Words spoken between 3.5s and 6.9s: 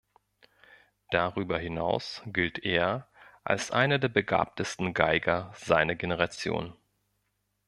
einer der begabtesten Geiger seiner Generation.